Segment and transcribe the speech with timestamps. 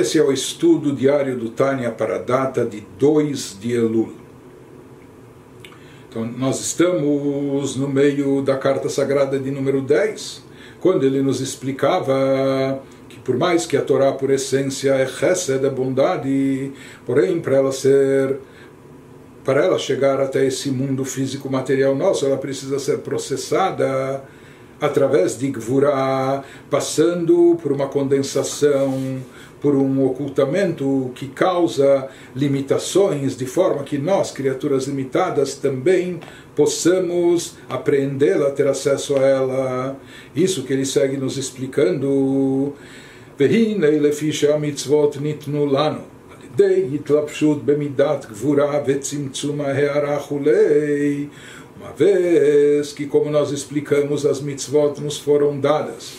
[0.00, 4.14] esse é o estudo diário do Tânia para a data de 2 de Elul.
[6.08, 10.42] Então, nós estamos no meio da carta sagrada de número 10,
[10.80, 15.70] quando ele nos explicava que, por mais que a Torá, por essência, é chesed, é
[15.70, 16.72] bondade,
[17.04, 18.38] porém, para ela ser
[19.44, 24.22] para ela chegar até esse mundo físico material nosso, ela precisa ser processada
[24.80, 29.20] através de Gvura, passando por uma condensação,
[29.61, 36.19] por um ocultamento que causa limitações, de forma que nós, criaturas limitadas, também
[36.55, 39.95] possamos apreendê-la, ter acesso a ela.
[40.35, 42.73] Isso que ele segue nos explicando.
[43.39, 45.99] והנה לפי שהמצוות ניתנו לנו
[46.31, 51.27] על ידי התלבשות במידת גבורה וצמצום ההערה כולי
[51.77, 56.18] uma vez que, como nós explicamos, as mitzvot nos foram dadas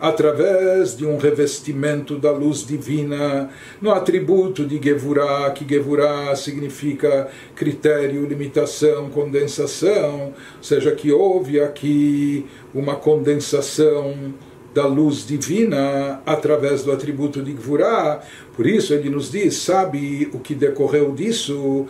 [0.00, 8.24] através de um revestimento da luz divina, no atributo de Gevurah, que Gevurah significa critério,
[8.24, 14.32] limitação, condensação, ou seja, que houve aqui uma condensação
[14.74, 18.22] da luz divina através do atributo de Gvurah.
[18.56, 21.86] Por isso ele nos diz, sabe o que decorreu disso?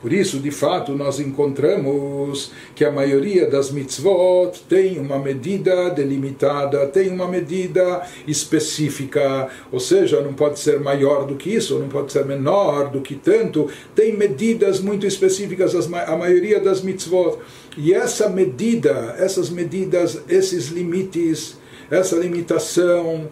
[0.00, 6.86] Por isso, de fato, nós encontramos que a maioria das mitzvot tem uma medida delimitada,
[6.86, 12.12] tem uma medida específica, ou seja, não pode ser maior do que isso, não pode
[12.12, 17.38] ser menor do que tanto, tem medidas muito específicas, a maioria das mitzvot.
[17.76, 21.56] E essa medida, essas medidas, esses limites,
[21.90, 23.28] essa limitação,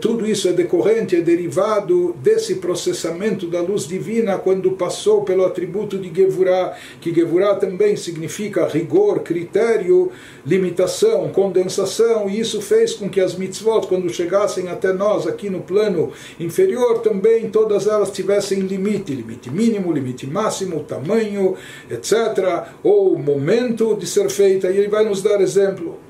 [0.00, 5.98] tudo isso é decorrente, é derivado desse processamento da luz divina quando passou pelo atributo
[5.98, 10.10] de Gevurah, que Gevurah também significa rigor, critério,
[10.46, 15.60] limitação, condensação, e isso fez com que as mitzvot, quando chegassem até nós aqui no
[15.60, 16.10] plano
[16.40, 21.54] inferior, também todas elas tivessem limite, limite mínimo, limite máximo, tamanho,
[21.90, 26.05] etc., ou momento de ser feita, e ele vai nos dar exemplo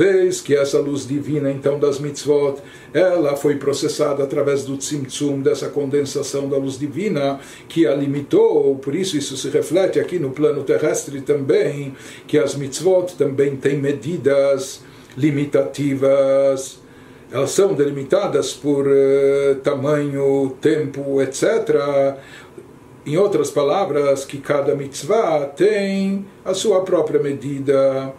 [0.00, 2.56] vez que essa luz divina, então, das mitzvot,
[2.94, 7.38] ela foi processada através do tzimtzum, dessa condensação da luz divina,
[7.68, 11.94] que a limitou, por isso isso se reflete aqui no plano terrestre também,
[12.26, 14.80] que as mitzvot também têm medidas
[15.18, 16.78] limitativas,
[17.30, 22.16] elas são delimitadas por uh, tamanho, tempo, etc.,
[23.04, 28.14] em outras palavras, que cada mitzvah tem a sua própria medida.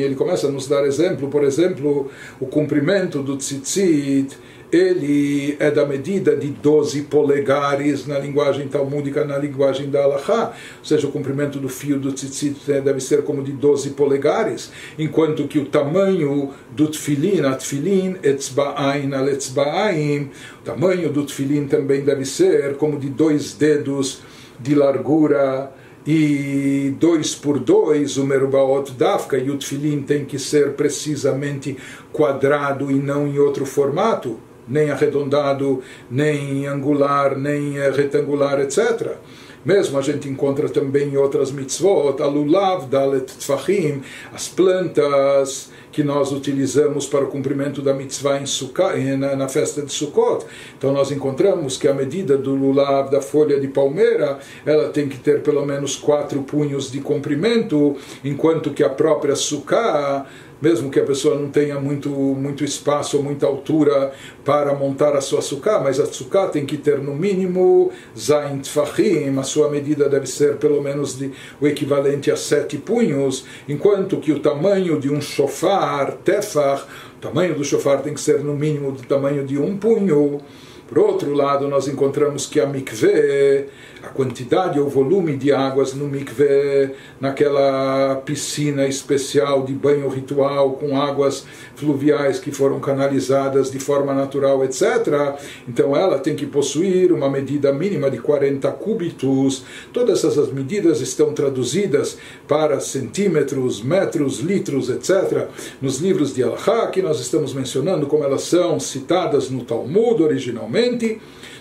[0.00, 2.10] Ele começa a nos dar exemplo, por exemplo,
[2.40, 4.36] o comprimento do tzitzit,
[4.70, 10.84] ele é da medida de 12 polegares na linguagem talmúdica, na linguagem da Halachá, ou
[10.84, 15.48] seja, o comprimento do fio do tzitzit né, deve ser como de 12 polegares, enquanto
[15.48, 22.02] que o tamanho do tfilin, a tfilin, etzba'ain al etzba'ain, o tamanho do tfilin também
[22.02, 24.20] deve ser como de dois dedos
[24.60, 25.72] de largura,
[26.10, 31.76] e dois por dois, o Merubaot Dafka e o Tfilin tem que ser precisamente
[32.10, 39.18] quadrado e não em outro formato, nem arredondado, nem angular, nem retangular, etc.
[39.68, 44.00] Mesmo a gente encontra também em outras mitzvot, alulav, dalet tfachim,
[44.32, 49.82] as plantas que nós utilizamos para o cumprimento da mitzvah em Sukkot, na, na, festa
[49.82, 50.46] de Sukkot.
[50.78, 55.18] Então nós encontramos que a medida do lulav, da folha de palmeira, ela tem que
[55.18, 60.24] ter pelo menos quatro punhos de comprimento, enquanto que a própria Sukkah
[60.60, 64.12] mesmo que a pessoa não tenha muito, muito espaço ou muita altura
[64.44, 69.38] para montar a sua sukkah, mas a sukkah tem que ter no mínimo zain tfachim,
[69.38, 74.32] a sua medida deve ser pelo menos de, o equivalente a sete punhos, enquanto que
[74.32, 76.84] o tamanho de um shofar, tefach,
[77.16, 80.40] o tamanho do shofar tem que ser no mínimo do tamanho de um punho.
[80.88, 83.68] Por outro lado, nós encontramos que a mikveh
[84.02, 91.00] a quantidade ou volume de águas no mikveh, naquela piscina especial de banho ritual com
[91.00, 91.44] águas
[91.74, 95.36] fluviais que foram canalizadas de forma natural, etc.
[95.68, 99.64] Então ela tem que possuir uma medida mínima de 40 cúbitos.
[99.92, 105.48] Todas essas medidas estão traduzidas para centímetros, metros, litros, etc.
[105.82, 110.77] Nos livros de Al-Ha, que nós estamos mencionando como elas são citadas no Talmud originalmente.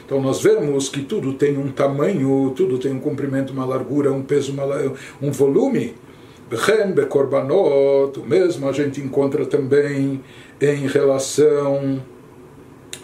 [0.05, 4.23] Então nós vemos que tudo tem um tamanho, tudo tem um comprimento, uma largura, um
[4.23, 4.65] peso, uma,
[5.21, 5.95] um volume.
[6.49, 10.23] Bechem bekorbanot, o mesmo a gente encontra também
[10.61, 12.01] em relação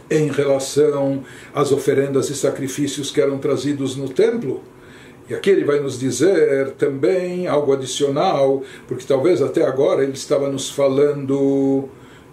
[0.09, 1.23] em relação
[1.53, 4.61] às oferendas e sacrifícios que eram trazidos no templo.
[5.29, 10.49] E aqui ele vai nos dizer também algo adicional, porque talvez até agora ele estava
[10.49, 11.89] nos falando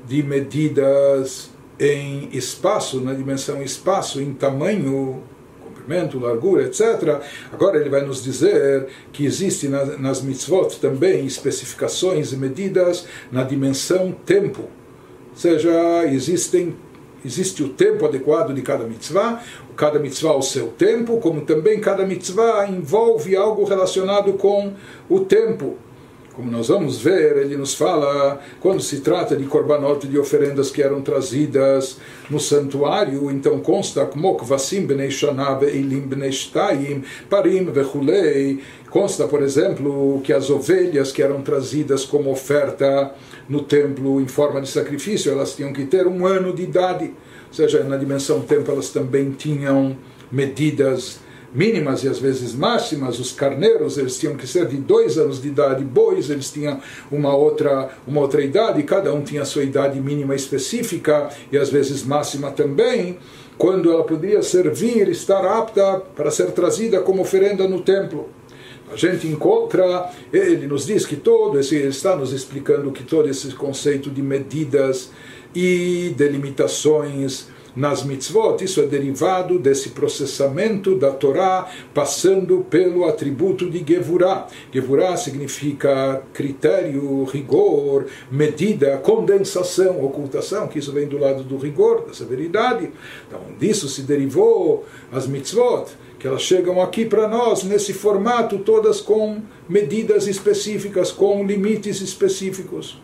[0.07, 1.51] de medidas
[1.81, 5.23] em espaço, na dimensão espaço, em tamanho,
[5.65, 7.21] comprimento, largura, etc.
[7.51, 14.13] Agora ele vai nos dizer que existe nas mitzvot também especificações e medidas na dimensão
[14.13, 14.63] tempo.
[15.31, 16.77] Ou seja, existem
[17.25, 19.43] existe o tempo adequado de cada mitzvah,
[19.77, 24.73] cada mitzvah ao seu tempo, como também cada mitzvah envolve algo relacionado com
[25.09, 25.77] o tempo.
[26.35, 30.81] Como nós vamos ver, ele nos fala, quando se trata de korbanot, de oferendas que
[30.81, 31.97] eram trazidas
[32.31, 36.09] no santuário, então consta como kvasim bnei shana ve'ilim
[37.29, 43.13] parim vechulei, consta, por exemplo, que as ovelhas que eram trazidas como oferta
[43.49, 47.07] no templo em forma de sacrifício, elas tinham que ter um ano de idade,
[47.49, 49.97] ou seja, na dimensão tempo elas também tinham
[50.31, 51.19] medidas
[51.53, 55.49] mínimas e às vezes máximas, os carneiros eles tinham que ser de dois anos de
[55.49, 56.81] idade, bois eles tinham
[57.11, 61.71] uma outra, uma outra idade, cada um tinha a sua idade mínima específica e às
[61.71, 63.19] vezes máxima também,
[63.59, 68.29] quando ela podia servir, estar apta para ser trazida como oferenda no templo.
[68.93, 73.29] A gente encontra, ele nos diz que todo esse, ele está nos explicando que todo
[73.29, 75.11] esse conceito de medidas
[75.55, 83.85] e delimitações nas mitzvot, isso é derivado desse processamento da Torá passando pelo atributo de
[83.87, 84.47] Gevurah.
[84.73, 92.15] Gevurah significa critério, rigor, medida, condensação, ocultação, que isso vem do lado do rigor, da
[92.15, 92.91] severidade.
[93.27, 95.87] Então, disso se derivou as mitzvot
[96.21, 103.01] que elas chegam aqui para nós nesse formato, todas com medidas específicas, com limites específicos.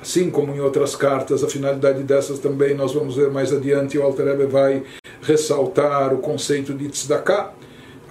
[0.00, 3.98] Assim como em outras cartas, a finalidade dessas também nós vamos ver mais adiante.
[3.98, 4.82] O Alter vai
[5.22, 7.52] ressaltar o conceito de tzedakah.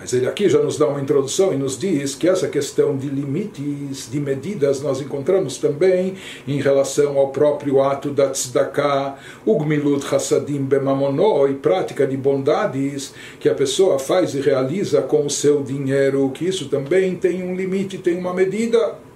[0.01, 3.09] Mas ele aqui já nos dá uma introdução e nos diz que essa questão de
[3.09, 6.13] limites, de medidas, nós encontramos também
[6.47, 13.49] em relação ao próprio ato da tzedakah, ugmilut hasadim bemamonó, e prática de bondades que
[13.49, 17.97] a pessoa faz e realiza com o seu dinheiro, que isso também tem um limite,
[17.97, 19.08] tem uma medida.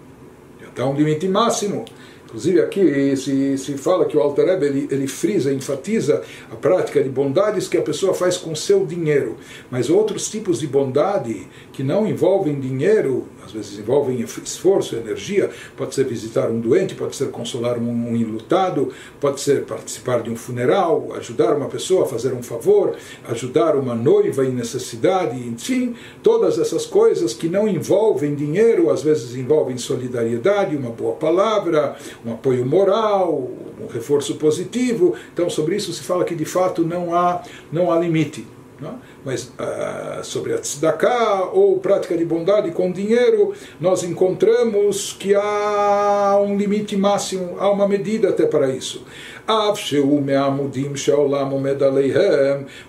[0.73, 1.85] Então, um limite máximo.
[2.25, 7.07] Inclusive aqui se, se fala que o Alter ele, ele frisa, enfatiza a prática de
[7.07, 9.37] bondades que a pessoa faz com seu dinheiro.
[9.69, 15.93] Mas outros tipos de bondade que não envolvem dinheiro, às vezes envolvem esforço, energia, pode
[15.93, 21.13] ser visitar um doente, pode ser consolar um, enlutado, pode ser participar de um funeral,
[21.17, 22.95] ajudar uma pessoa a fazer um favor,
[23.27, 29.35] ajudar uma noiva em necessidade, enfim, todas essas coisas que não envolvem dinheiro, às vezes
[29.35, 33.49] envolvem solidariedade, uma boa palavra, um apoio moral,
[33.79, 35.15] um reforço positivo.
[35.33, 38.45] Então, sobre isso se fala que de fato não há, não há limite.
[38.83, 38.99] Não?
[39.23, 46.37] Mas uh, sobre a tzedakah ou prática de bondade com dinheiro, nós encontramos que há
[46.45, 49.05] um limite máximo, há uma medida até para isso.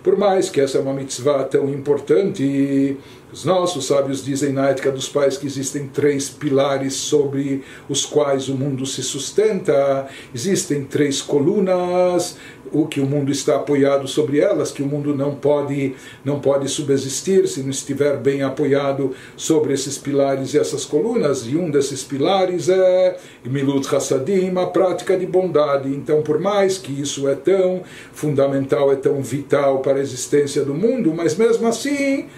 [0.03, 2.97] Por mais que essa é uma mitzvah tão importante,
[3.35, 8.49] os nossos sábios dizem na ética dos pais que existem três pilares sobre os quais
[8.49, 12.37] o mundo se sustenta, existem três colunas,
[12.73, 16.69] o que o mundo está apoiado sobre elas, que o mundo não pode não pode
[16.69, 22.05] subsistir se não estiver bem apoiado sobre esses pilares e essas colunas, e um desses
[22.05, 25.89] pilares é Milut Hassadim, a prática de bondade.
[25.89, 30.73] Então, por mais que isso é tão fundamental, é tão vital para a existência do
[30.73, 32.29] mundo, mas mesmo assim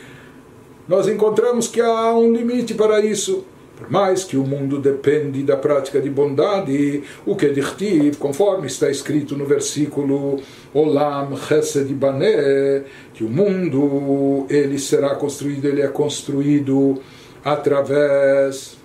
[0.89, 3.45] nós encontramos que há um limite para isso.
[3.77, 8.89] Por mais que o mundo depende da prática de bondade, o que dichtiv, conforme está
[8.91, 10.41] escrito no versículo
[10.73, 16.99] Olam Chesed Bané, que o mundo ele será construído, ele é construído
[17.45, 18.79] através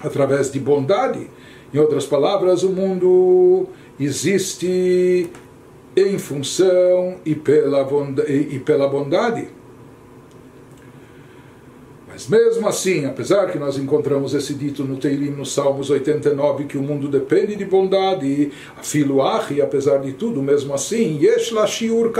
[0.00, 1.28] através de bondade.
[1.72, 3.66] Em outras palavras, o mundo
[3.98, 5.28] existe
[5.96, 9.48] em função e pela, bondade, e pela bondade.
[12.14, 16.78] Mas mesmo assim, apesar que nós encontramos esse dito no Teilim, no Salmos 89, que
[16.78, 22.12] o mundo depende de bondade, a filuachi, apesar de tudo, mesmo assim, yesh la shiur.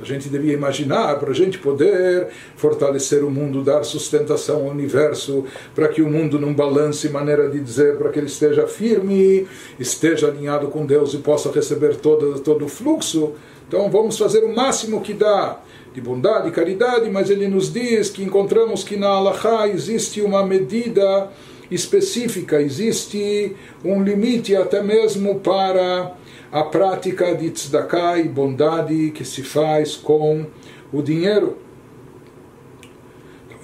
[0.00, 5.44] A gente devia imaginar, para a gente poder fortalecer o mundo, dar sustentação ao universo,
[5.74, 9.46] para que o mundo não balance, maneira de dizer, para que ele esteja firme,
[9.78, 13.34] esteja alinhado com Deus e possa receber todo, todo o fluxo.
[13.66, 15.58] Então vamos fazer o máximo que dá
[15.92, 20.44] de bondade e caridade, mas ele nos diz que encontramos que na Allahá existe uma
[20.44, 21.30] medida
[21.70, 23.54] específica, existe
[23.84, 26.14] um limite até mesmo para
[26.50, 30.46] a prática de tzedakah e bondade que se faz com
[30.92, 31.56] o dinheiro.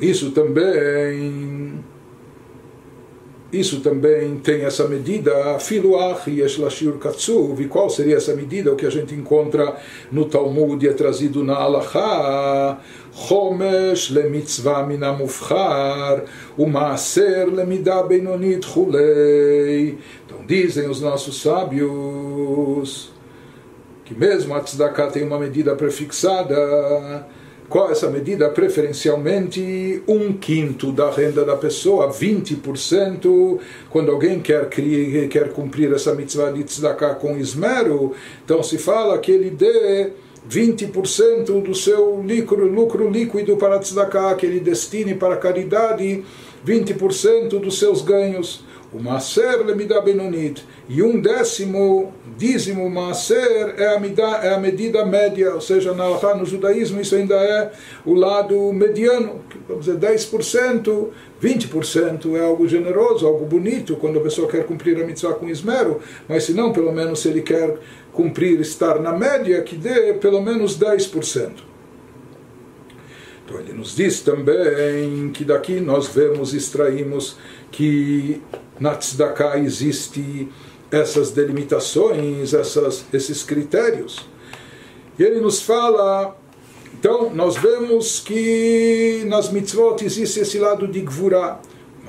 [0.01, 1.85] Isso também
[3.53, 7.61] isso também tem essa medida, filuach yesh lashir katsuv.
[7.61, 8.73] E qual seria essa medida?
[8.73, 9.77] O que a gente encontra
[10.13, 12.79] no Talmud e é trazido na Alaha.
[13.13, 16.23] Chomesh lemitzvah minamufchar,
[16.57, 19.99] umaaser lemida benonit chulei.
[20.25, 23.13] Então dizem os nossos sábios
[24.05, 27.27] que mesmo a tzedakah tem uma medida prefixada
[27.71, 28.51] qual é essa medida?
[28.51, 33.61] Preferencialmente um quinto da renda da pessoa, 20%.
[33.89, 38.13] Quando alguém quer, quer cumprir essa mitzvah de tzedakah com esmero,
[38.45, 40.11] então se fala que ele dê
[40.51, 46.25] 20% do seu lucro, lucro líquido para tzedakah, que ele destine para caridade
[46.67, 54.01] 20% dos seus ganhos o Maser lemida benonit, e um décimo, dízimo Maser é a,
[54.01, 57.71] medida, é a medida média, ou seja, na, no judaísmo isso ainda é
[58.05, 61.09] o lado mediano, vamos dizer 10%,
[61.41, 66.01] 20% é algo generoso, algo bonito, quando a pessoa quer cumprir a mitzvah com esmero,
[66.29, 67.79] mas se não, pelo menos se ele quer
[68.13, 71.70] cumprir, estar na média, que dê pelo menos 10%.
[73.59, 77.37] Ele nos diz também que daqui nós vemos, extraímos
[77.71, 78.41] que
[78.79, 80.49] na tzedakah existe
[80.91, 84.27] essas delimitações, essas, esses critérios.
[85.19, 86.37] E ele nos fala,
[86.99, 91.61] então nós vemos que nas mitzvot existe esse lado de gvurah.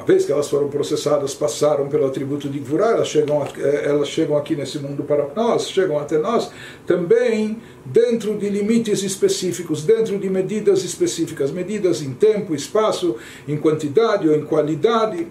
[0.02, 4.08] Uma vez que elas foram processadas, passaram pelo atributo de gvurah, elas chegam, eh, elas
[4.08, 6.50] chegam aqui nesse mundo para nós, chegam até nós,
[6.88, 13.16] também dentro de limites específicos, dentro de medidas específicas, medidas em tempo, espaço,
[13.48, 15.28] em quantidade ou em qualidade.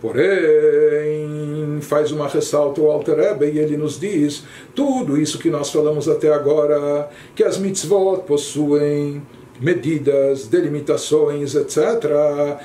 [0.00, 4.42] Porém, faz uma ressalta o Alter Rebbe e ele nos diz
[4.74, 9.22] tudo isso que nós falamos até agora, que as mitzvot possuem
[9.60, 12.58] medidas, delimitações, etc.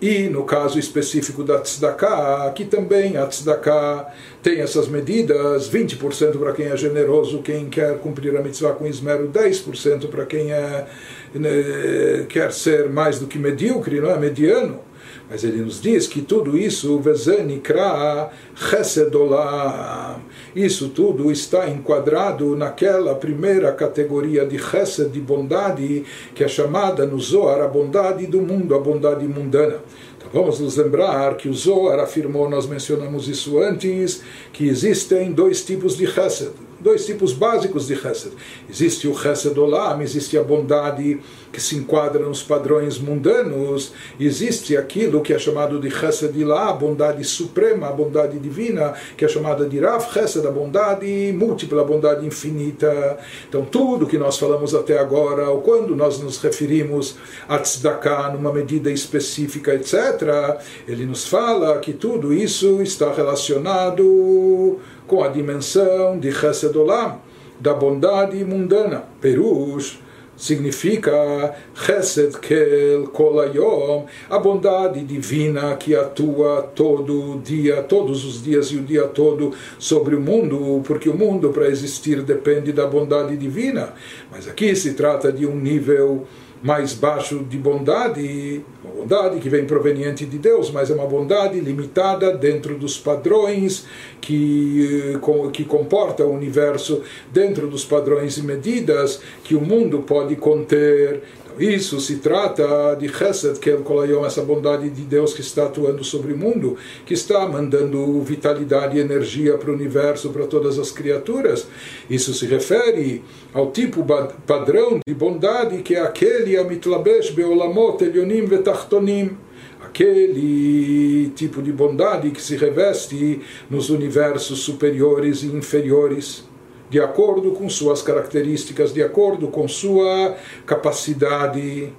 [0.00, 4.06] E no caso específico da tzedakah, que também a tzedakah
[4.40, 9.28] tem essas medidas, 20% para quem é generoso, quem quer cumprir a mitzvah com esmero,
[9.28, 10.86] 10% para quem é,
[11.34, 14.87] né, quer ser mais do que medíocre, não é mediano.
[15.30, 20.20] Mas ele nos diz que tudo isso, Vezenikra Chesedolam,
[20.56, 26.04] isso tudo está enquadrado naquela primeira categoria de Chesed, de bondade,
[26.34, 29.80] que é chamada no Zohar a bondade do mundo, a bondade mundana.
[30.16, 35.62] Então vamos nos lembrar que o Zohar afirmou, nós mencionamos isso antes, que existem dois
[35.62, 38.32] tipos de Chesed dois tipos básicos de Chesed.
[38.68, 41.20] Existe o Chesed Olam, existe a bondade
[41.52, 46.72] que se enquadra nos padrões mundanos, existe aquilo que é chamado de Chesed Ilah, a
[46.72, 51.84] bondade suprema, a bondade divina, que é chamada de Rav Chesed, a bondade múltipla, a
[51.84, 53.18] bondade infinita.
[53.48, 57.16] Então, tudo que nós falamos até agora, ou quando nós nos referimos
[57.48, 64.78] a Tzedakah numa medida específica, etc., ele nos fala que tudo isso está relacionado
[65.08, 67.20] com a dimensão de Chesed Olam,
[67.58, 69.04] da bondade mundana.
[69.20, 69.98] Perush
[70.36, 78.76] significa Chesed Kel Kolayom, a bondade divina que atua todo dia, todos os dias e
[78.76, 83.94] o dia todo sobre o mundo, porque o mundo para existir depende da bondade divina.
[84.30, 86.26] Mas aqui se trata de um nível
[86.62, 91.60] mais baixo de bondade, uma bondade que vem proveniente de Deus, mas é uma bondade
[91.60, 93.86] limitada dentro dos padrões
[94.20, 95.18] que,
[95.52, 101.22] que comporta o universo, dentro dos padrões e medidas que o mundo pode conter.
[101.58, 106.04] Isso se trata de Chesed, que é Kolayom, essa bondade de Deus que está atuando
[106.04, 110.92] sobre o mundo, que está mandando vitalidade e energia para o universo, para todas as
[110.92, 111.66] criaturas.
[112.08, 113.22] Isso se refere
[113.52, 114.04] ao tipo
[114.46, 119.36] padrão de bondade que é aquele Amitlabesh Beolamot Elionim Vetachtonim
[119.80, 126.47] aquele tipo de bondade que se reveste nos universos superiores e inferiores
[126.90, 131.92] de acordo com suas características, de acordo com sua capacidade.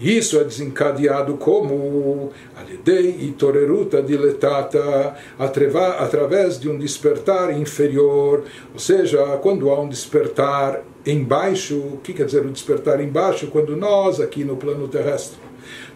[0.00, 9.18] Isso é desencadeado como Alidei e Toreruta diletata, através de um despertar inferior, ou seja,
[9.38, 13.48] quando há um despertar embaixo, o que quer dizer o despertar embaixo?
[13.48, 15.36] Quando nós, aqui no plano terrestre,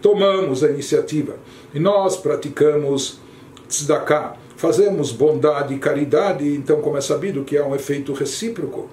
[0.01, 1.37] tomamos a iniciativa
[1.73, 3.21] e nós praticamos
[3.69, 8.89] tzedakah, fazemos bondade e caridade, então, como é sabido que há um efeito recíproco,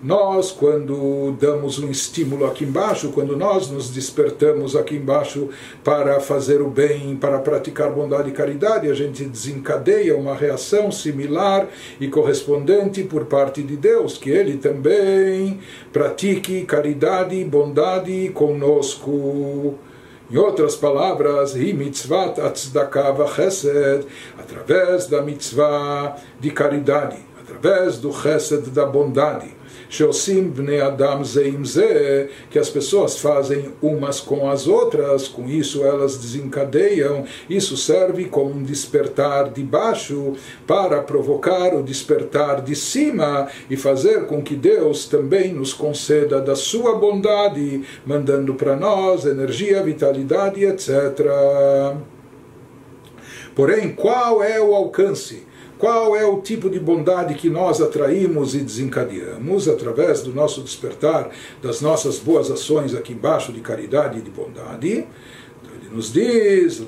[0.00, 5.48] nós, quando damos um estímulo aqui embaixo, quando nós nos despertamos aqui embaixo
[5.82, 11.66] para fazer o bem, para praticar bondade e caridade, a gente desencadeia uma reação similar
[12.00, 15.58] e correspondente por parte de Deus, que Ele também
[15.92, 19.74] pratique caridade e bondade conosco.
[20.30, 24.04] Em outras palavras, hi mitzvat atzdakav chesed,
[24.38, 27.16] através da mitzvah de caridade,
[27.48, 29.56] através do chesed da bondade
[32.50, 38.50] que as pessoas fazem umas com as outras, com isso elas desencadeiam, isso serve como
[38.50, 40.34] um despertar de baixo
[40.66, 46.54] para provocar o despertar de cima e fazer com que Deus também nos conceda da
[46.54, 50.90] sua bondade, mandando para nós energia, vitalidade, etc.
[53.54, 55.47] Porém, qual é o alcance?
[55.78, 61.30] Qual é o tipo de bondade que nós atraímos e desencadeamos através do nosso despertar,
[61.62, 65.06] das nossas boas ações aqui embaixo de caridade e de bondade?
[65.62, 66.80] Então ele nos diz,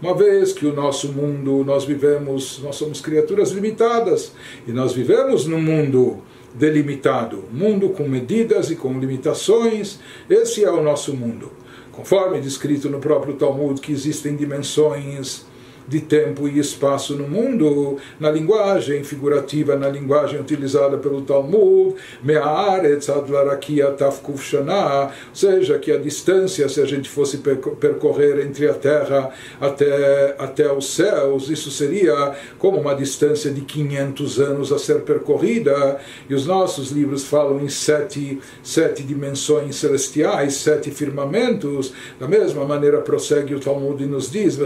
[0.00, 4.32] uma vez que o nosso mundo, nós vivemos, nós somos criaturas limitadas,
[4.66, 6.22] e nós vivemos num mundo
[6.54, 11.61] delimitado, mundo com medidas e com limitações, esse é o nosso mundo.
[11.92, 15.44] Conforme descrito no próprio Talmud, que existem dimensões
[15.86, 23.08] de tempo e espaço no mundo, na linguagem figurativa, na linguagem utilizada pelo Talmud, Me'aretz
[23.08, 28.74] adlarakia tafkuf shana, ou seja, que a distância, se a gente fosse percorrer entre a
[28.74, 35.00] terra até, até os céus, isso seria como uma distância de 500 anos a ser
[35.00, 35.98] percorrida,
[36.28, 43.00] e os nossos livros falam em sete, sete dimensões celestiais, sete firmamentos, da mesma maneira
[43.00, 44.56] prossegue o Talmud e nos diz,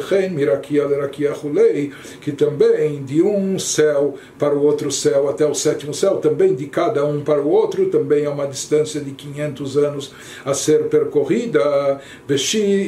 [2.21, 6.67] que também de um céu para o outro céu até o sétimo céu, também de
[6.67, 10.13] cada um para o outro, também é uma distância de 500 anos
[10.45, 12.01] a ser percorrida.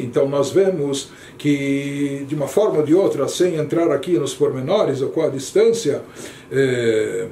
[0.03, 5.01] Então nós vemos que de uma forma ou de outra, sem entrar aqui nos pormenores,
[5.03, 6.03] ou qual a distância.
[6.51, 7.27] Eh,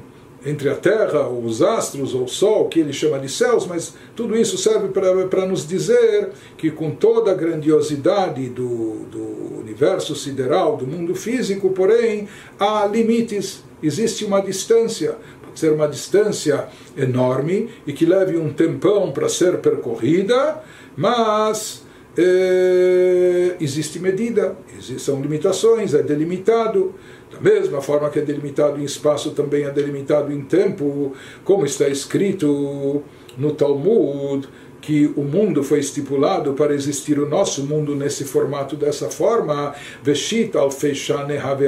[0.46, 4.36] entre a Terra, os astros, ou o Sol, que ele chama de céus, mas tudo
[4.36, 10.86] isso serve para nos dizer que, com toda a grandiosidade do, do universo sideral, do
[10.86, 12.28] mundo físico, porém,
[12.60, 15.16] há limites, existe uma distância.
[15.42, 20.62] Pode ser uma distância enorme e que leve um tempão para ser percorrida,
[20.96, 21.82] mas
[22.16, 24.56] é, existe medida,
[24.98, 26.94] são limitações, é delimitado.
[27.30, 31.12] Da mesma forma que é delimitado em espaço, também é delimitado em tempo,
[31.44, 33.02] como está escrito
[33.36, 34.48] no Talmud,
[34.80, 40.56] que o mundo foi estipulado para existir o nosso mundo nesse formato dessa forma, Veshit
[40.56, 40.70] al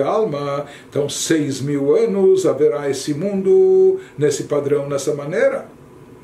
[0.06, 5.66] Alma, então seis mil anos haverá esse mundo nesse padrão, nessa maneira.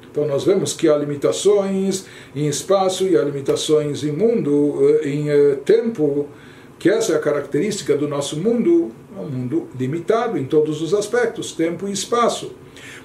[0.09, 5.29] Então nós vemos que há limitações em espaço e há limitações em mundo, eh, em
[5.29, 6.29] eh, tempo,
[6.79, 11.53] que essa é a característica do nosso mundo, um mundo limitado em todos os aspectos,
[11.53, 12.53] tempo e espaço.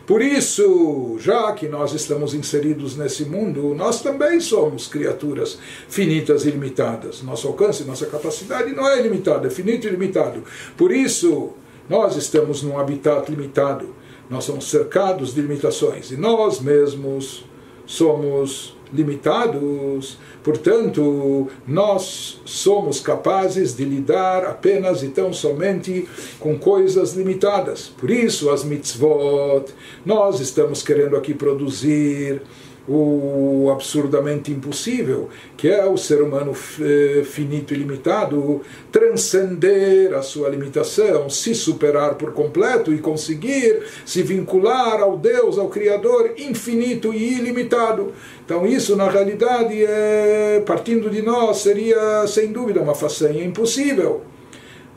[0.05, 6.51] Por isso, já que nós estamos inseridos nesse mundo, nós também somos criaturas finitas e
[6.51, 7.21] limitadas.
[7.21, 10.43] Nosso alcance, nossa capacidade não é ilimitado, é finito e limitado.
[10.75, 11.51] Por isso,
[11.87, 13.93] nós estamos num habitat limitado.
[14.27, 17.45] Nós somos cercados de limitações e nós mesmos
[17.85, 20.17] somos limitados.
[20.43, 26.07] Portanto, nós somos capazes de lidar apenas e tão somente
[26.39, 27.87] com coisas limitadas.
[27.87, 29.65] Por isso, as mitzvot,
[30.05, 32.41] nós estamos querendo aqui produzir
[32.89, 40.49] o absurdamente impossível, que é o ser humano eh, finito e limitado, transcender a sua
[40.49, 47.33] limitação, se superar por completo e conseguir se vincular ao Deus, ao Criador infinito e
[47.37, 48.11] ilimitado.
[48.43, 54.23] Então, isso na realidade, é, partindo de nós, seria sem dúvida uma façanha impossível.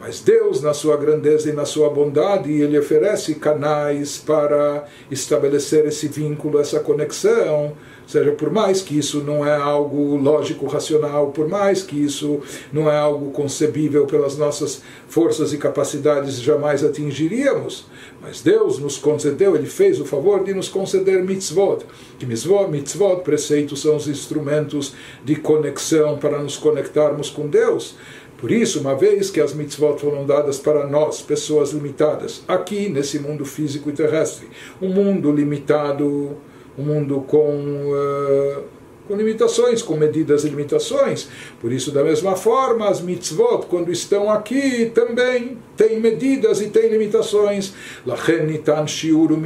[0.04, 6.08] Mas Deus, na sua grandeza e na sua bondade, ele oferece canais para estabelecer esse
[6.08, 7.66] vínculo, essa conexão.
[7.66, 12.40] Ou seja, por mais que isso não é algo lógico, racional, por mais que isso
[12.72, 17.86] não é algo concebível pelas nossas forças e capacidades, jamais atingiríamos.
[18.20, 21.84] Mas Deus nos concedeu, Ele fez o favor de nos conceder mitzvot.
[22.18, 27.94] Que mitzvot, mitzvot, preceitos, são os instrumentos de conexão para nos conectarmos com Deus.
[28.42, 33.20] Por isso, uma vez que as mitzvot foram dadas para nós, pessoas limitadas, aqui nesse
[33.20, 34.48] mundo físico e terrestre,
[34.80, 36.36] um mundo limitado,
[36.76, 38.64] um mundo com uh,
[39.06, 41.28] com limitações, com medidas e limitações.
[41.60, 46.88] Por isso, da mesma forma, as mitzvot, quando estão aqui, também têm medidas e têm
[46.88, 47.74] limitações.
[48.06, 49.36] Lachen nitan shiur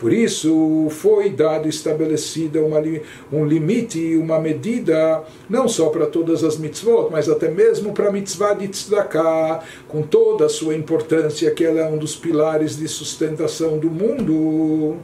[0.00, 2.82] por isso foi dado estabelecida uma,
[3.30, 8.10] um limite, uma medida, não só para todas as mitzvot, mas até mesmo para a
[8.10, 12.88] mitzvah de tzedakah, com toda a sua importância, que ela é um dos pilares de
[12.88, 14.96] sustentação do mundo.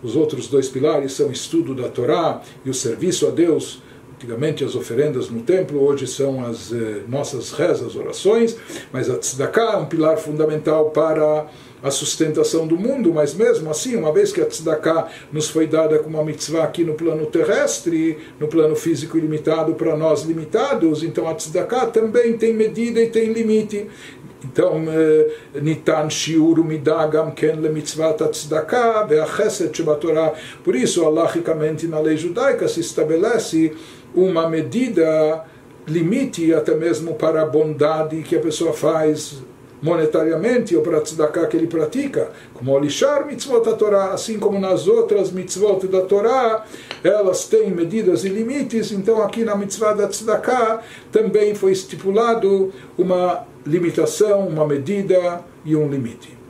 [0.00, 3.82] Os outros dois pilares são o estudo da Torá e o serviço a Deus.
[4.14, 8.56] Antigamente as oferendas no templo, hoje são as eh, nossas rezas, orações,
[8.92, 11.48] mas a tzedakah é um pilar fundamental para
[11.82, 15.98] a sustentação do mundo, mas mesmo assim, uma vez que a tzedakah nos foi dada
[15.98, 21.28] como uma mitzvah aqui no plano terrestre, no plano físico ilimitado para nós limitados, então
[21.28, 23.88] a tzedakah também tem medida e tem limite.
[24.44, 30.32] Então, eh, Nitan Shiur ken Gamken Lemitzvat Tzedakah Be'achesed Shebatorah.
[30.64, 33.72] Por isso, alahicamente, na lei judaica se estabelece
[34.14, 35.44] uma medida
[35.86, 39.42] limite até mesmo para a bondade que a pessoa faz
[39.82, 44.58] monetariamente ou para tzedakah que ele pratica, como o lixar mitzvot da Torá, assim como
[44.58, 46.64] nas outras mitzvot da Torá,
[47.02, 53.44] elas têm medidas e limites, então aqui na mitzvah da tzedakah também foi estipulado uma
[53.66, 56.41] limitação, uma medida e um limite.